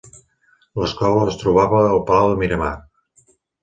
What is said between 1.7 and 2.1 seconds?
al